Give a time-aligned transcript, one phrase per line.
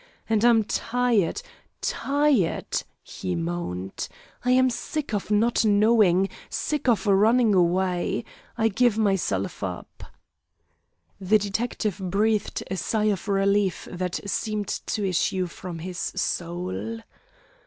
[0.27, 1.43] "And I'm tired
[1.79, 4.07] tired," he moaned.
[4.43, 8.25] "I am sick of not knowing, sick of running away.
[8.57, 10.05] I give myself up."
[11.19, 17.01] The detective breathed a sigh of relief that seemed to issue from his soul.